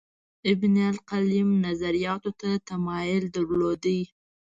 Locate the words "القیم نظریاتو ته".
1.17-2.49